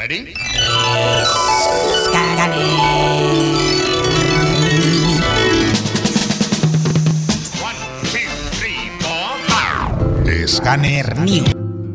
[0.00, 0.32] Ready?
[7.60, 7.76] One,
[8.08, 9.36] two, three, four.
[10.46, 11.44] Scanner New.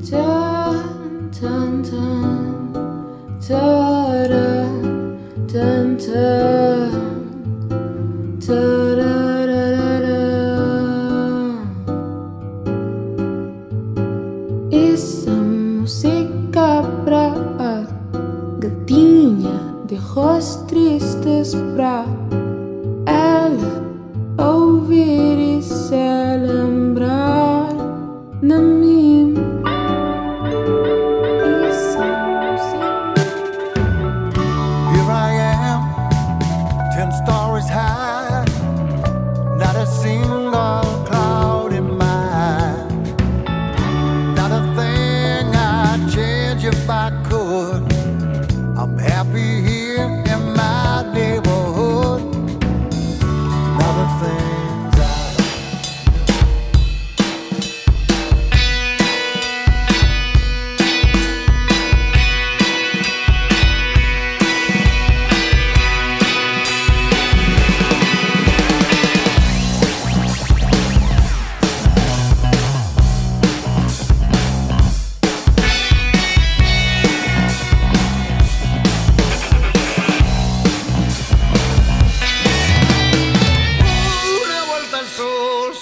[0.05, 1.81] Dun, dun,
[8.47, 8.84] dun,
[20.15, 22.05] de rosto tristes pra
[23.05, 27.73] ela ouvir e se lembrar
[28.41, 29.33] de mim.
[32.45, 32.95] Música.
[34.93, 35.81] Here I am,
[36.95, 37.44] ten stories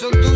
[0.04, 0.33] son tus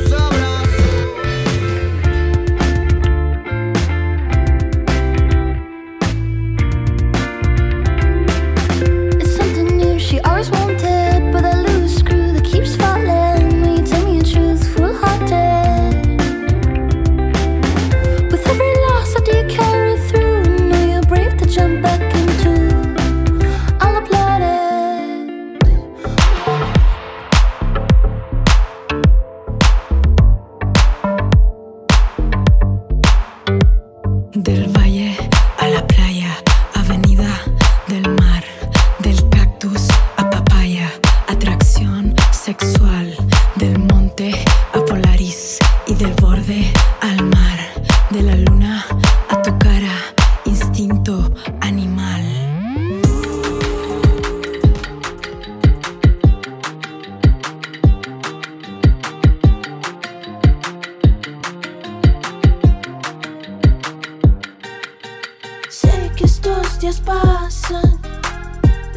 [67.68, 68.00] pasan,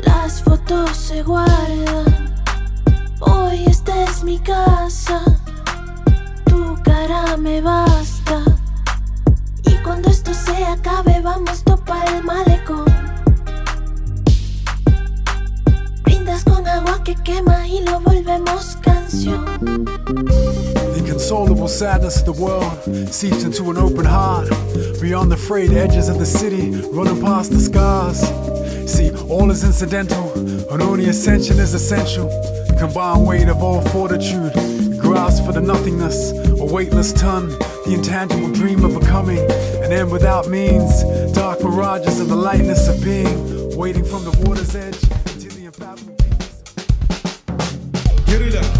[0.05, 2.35] las fotos se guardan.
[3.21, 5.23] Hoy esta es mi casa,
[6.45, 8.43] tu cara me basta.
[9.65, 12.85] Y cuando esto se acabe, vamos topa el malecón.
[16.05, 19.45] Brindas con agua que quema y lo volvemos canción.
[20.97, 24.49] Inconsolable sadness of the world seeps into an open heart.
[25.01, 28.40] Beyond the frayed edges of the city, running past the scars.
[29.01, 30.31] See, all is incidental,
[30.71, 32.29] and only ascension is essential.
[32.79, 34.53] Combined weight of all fortitude,
[35.01, 37.49] grasp for the nothingness, a weightless ton,
[37.87, 39.39] the intangible dream of becoming,
[39.83, 41.03] an end without means,
[41.33, 45.03] dark mirages of the lightness of being, waiting from the water's edge.
[45.33, 45.71] Until the.
[48.27, 48.80] Gerilla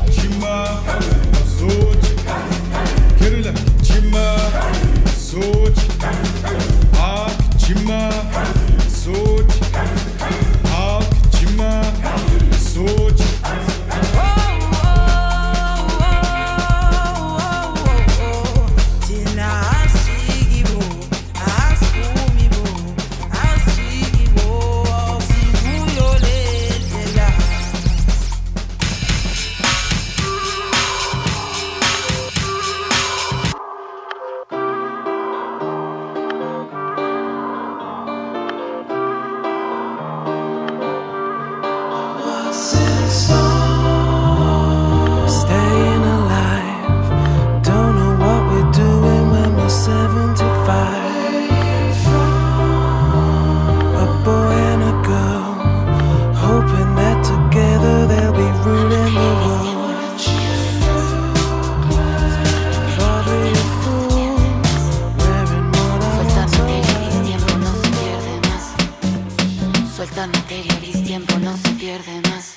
[70.01, 72.55] Suelta materia, gris, tiempo no se pierde más.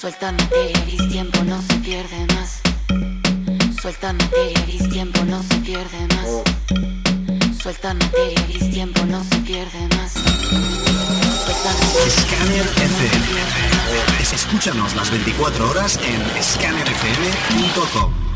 [0.00, 2.62] Suelta materia, gris, tiempo no se pierde más.
[3.82, 7.60] Suelta materia, gris, tiempo no se pierde más.
[7.62, 10.14] Suelta materia, gris, tiempo no se pierde más.
[12.08, 13.26] Scanner FM.
[14.34, 18.33] Escúchanos las 24 horas en scannerfm.com.